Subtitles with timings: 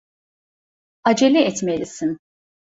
[1.03, 2.17] Acele etmelisin.